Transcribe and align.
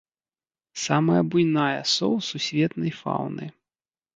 Самая 0.83 1.21
буйная 1.35 1.75
з 1.75 1.85
соў 1.97 2.13
сусветнай 2.31 2.91
фаўны. 3.03 3.45